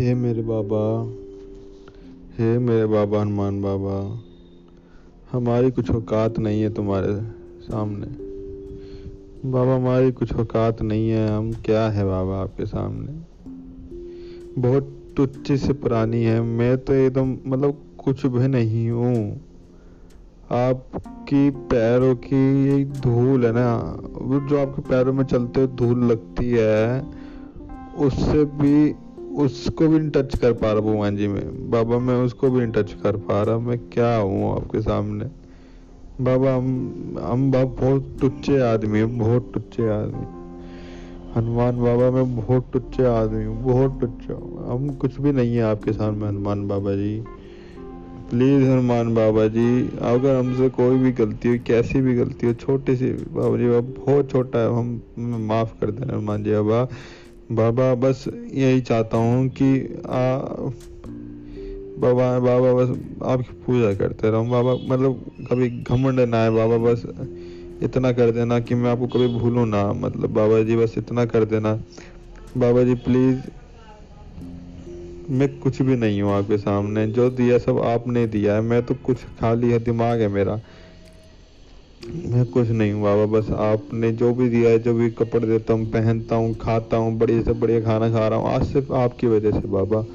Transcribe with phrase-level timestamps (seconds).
[0.00, 1.04] बाबा,
[2.38, 4.20] हे मेरे बाबा हनुमान बाबा।
[5.32, 7.20] हमारी कुछ औकात नहीं है तुम्हारे
[7.62, 8.06] सामने।
[9.50, 13.12] बाबा, हमारी कुछ औकात नहीं है। हम क्या है बाबा आपके सामने?
[14.60, 19.40] बहुत तुच्छ से पुरानी है। मैं तो एकदम मतलब कुछ भी नहीं हूँ।
[20.50, 24.00] आपकी पैरों की ये धूल है ना?
[24.22, 27.04] वो जो आपके पैरों में चलते धूल लगती है,
[27.98, 28.94] उससे भी
[29.38, 32.72] उसको भी नहीं टच कर पा रहा भगवान जी में। बाबा, मैं उसको भी नहीं
[32.72, 35.24] टच कर पा रहा। मैं क्या हूँ आपके सामने?
[36.20, 40.26] बाबा, हम हम बाबा बहुत टुच्चे आदमी है, बहुत टुच्चे आदमी।
[41.36, 44.32] हनुमान बाबा, मैं बहुत टुच्चे आदमी हूँ, बहुत टुच्चे
[44.72, 47.24] हम कुछ भी नहीं है आपके सामने, हनुमान बाबा जी।
[48.30, 52.96] प्लीज़ हनुमान बाबा जी, अगर हमसे कोई भी गलती हो कैसी भी गलती हो छोटी
[52.96, 55.00] सी बाबा जी, बाबा बहुत छोटा है हम
[55.48, 56.88] माफ़ कर देना हनुमान जी बाबा।
[57.52, 59.68] बाबा बस यही चाहता हूँ कि
[60.06, 60.38] आ,
[61.98, 62.88] बाबा बाबा बस
[63.22, 67.02] आपकी पूजा करते रहूँ। बाबा मतलब कभी घमंड ना है बाबा बस
[67.82, 71.44] इतना कर देना कि मैं आपको कभी भूलूँ ना। मतलब बाबा जी बस इतना कर
[71.44, 71.74] देना।
[72.56, 73.40] बाबा जी प्लीज़
[75.30, 78.94] मैं कुछ भी नहीं हूँ आपके सामने। जो दिया सब आपने दिया है। मैं तो
[78.94, 80.60] कुछ खाली है दिमाग है मेरा।
[82.06, 85.72] मैं कुछ नहीं हूँ बाबा, बस आपने जो भी दिया है, जो भी कपड़े देता
[85.72, 89.26] हूँ, पहनता हूँ, खाता हूँ, बढ़िया से बढ़िया खाना खा रहा हूँ, आज सिर्फ़ आपकी
[89.26, 90.06] वजह से, बाबा।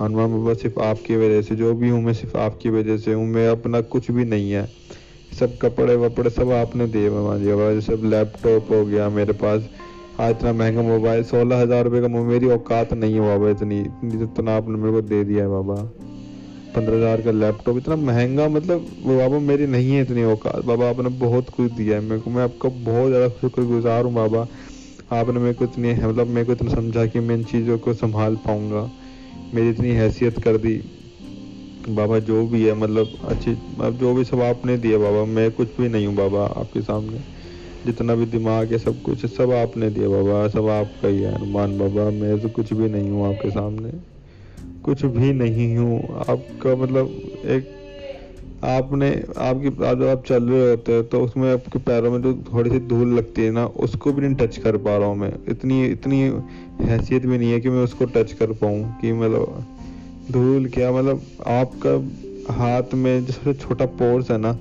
[0.00, 3.26] हनुमान बाबा, सिर्फ़ आपकी वजह से, जो भी हूँ मैं, सिर्फ़ आपकी वजह से हूँ,
[3.26, 4.72] मैं अपना कुछ भी नहीं है।
[5.40, 9.70] सब कपड़े वपड़े सब आपने दिए, बाबा जी, बाबा सब लैपटॉप हो गया मेरे पास।
[10.20, 14.56] आज इतना महँगा मोबाइल, सोलह हज़ार रुपये का मेरी औकात नहीं है, बाबा, इतनी, जितना
[14.56, 16.11] आपने मेरे को दे दिया है, बाबा।
[16.76, 21.08] पंद्रह हज़ार का लैपटॉप इतना महँगा मतलब बाबा मेरी नहीं है इतनी औकात। बाबा आपने
[21.08, 24.46] बहुत कुछ दिया है, मेरे को, मैं आपका बहुत ज़्यादा शुक्रगुजार हूँ बाबा।
[25.12, 28.36] आपने मेरे को इतनी मतलब मेरे को इतना समझा कि मैं इन चीज़ों को संभाल
[28.36, 28.90] पाऊँगा।
[29.54, 30.74] मेरी इतनी हैसियत कर दी।
[31.88, 35.76] बाबा जो भी है मतलब अच्छी, अब जो भी सब आपने दिया बाबा, मैं कुछ
[35.80, 37.18] भी नहीं हूँ बाबा आपके सामने।
[37.86, 41.78] जितना भी दिमाग है, सब कुछ, सब आपने दिया बाबा, सब आपका ही है, हनुमान
[41.78, 44.11] बाबा, मैं तो कुछ भी नहीं हूँ आपके सामने।
[44.84, 47.70] कुछ भी नहीं हूँ। आपका मतलब एक
[48.64, 49.10] आपने
[49.40, 52.78] आपकी जब आप चल रहे होते हैं तो उसमें आपके पैरों में जो थोड़ी सी
[52.88, 56.20] धूल लगती है ना, उसको भी नहीं टच कर पा रहा हूँ मैं। इतनी इतनी
[56.82, 59.64] हैसियत भी नहीं है कि मैं उसको टच कर पाऊँ, कि मतलब
[60.30, 64.52] धूल क्या मतलब आपका हाथ में जो सबसे छोटा पोर्स है ना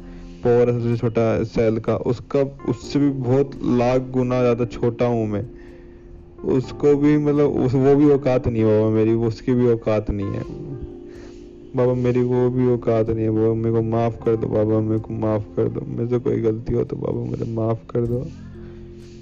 [0.43, 2.39] पोर है सबसे छोटा सेल का, उसका,
[2.69, 5.43] उससे भी बहुत लाख गुना ज़्यादा छोटा हूँ मैं।
[6.45, 10.27] उसको भी मतलब उस, वो भी औकात नहीं है बाबा मेरी, उसकी भी औकात नहीं
[10.27, 10.43] है।
[11.75, 14.99] बाबा मेरी वो भी औकात नहीं है, बाबा मेरे को माफ़ कर दो, बाबा मेरे
[14.99, 18.27] को माफ़ कर दो। मेरे से कोई गलती हो तो बाबा मुझे माफ़ कर दो।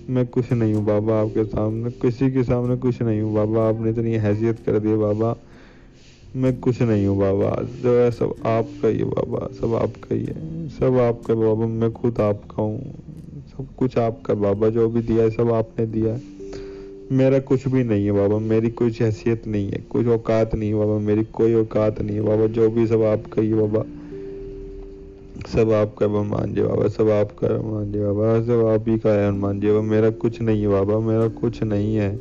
[0.10, 3.90] मैं कुछ नहीं हूँ बाबा आपके सामने, किसी के सामने कुछ नहीं हूँ बाबा, आपने
[3.90, 5.36] इतनी हैसियत कर दी है बाबा।
[6.36, 10.24] मैं कुछ नहीं हूँ बाबा, जो है सब आपका ही है बाबा, सब आपका ही
[10.24, 12.80] है, सब आपका बाबा, मैं खुद आपका हूँ।
[13.48, 16.39] सब कुछ आपका बाबा, जो भी दिया है सब आपने दिया है।
[17.12, 20.76] मेरा कुछ भी नहीं है बाबा, मेरी कोई हैसियत नहीं है कुछ औकात नहीं है
[20.76, 23.86] बाबा, मेरी कोई औकात नहीं है बाबा, जो भी सब आपका ही बाबा।
[25.48, 29.28] सब आपका हनुमान जी बाबा, सब आपका हनुमान जी बाबा, सब आप ही का है
[29.28, 32.16] हनुमान जी बाबा, मेरा कुछ नहीं है बाबा, मेरा कुछ नहीं है।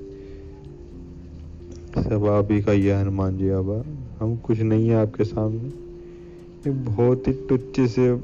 [1.98, 3.82] सब आप ही का ही है हनुमान जी बाबा,
[4.20, 5.68] हम कुछ नहीं है आपके सामने।
[6.70, 8.14] एक बहुत ही टुच्चे से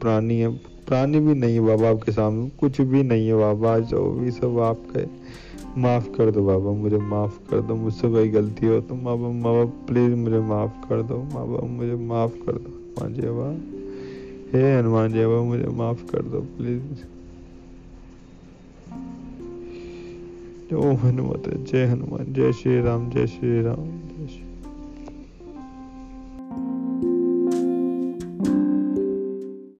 [0.00, 0.48] प्राणी है,
[0.86, 4.58] प्राणी भी नहीं है बाबा आपके सामने, कुछ भी नहीं है बाबा, जो भी सब
[4.58, 5.06] आपका है।
[5.78, 9.64] माफ़ कर दो बाबा, मुझे माफ़ कर दो, मुझसे कोई गलती हो तो बाबा बाबा
[9.64, 13.50] प्लीज़ मुझे माफ़ कर दो, बाबा, मुझे माफ़ कर दो। हनुमान जी बाबा,
[14.58, 16.82] हे हनुमान जी बाबा, मुझे माफ़ कर दो प्लीज़
[20.74, 24.01] ओ हनुमत, जय हनुमान, जय श्री राम, जय श्री राम।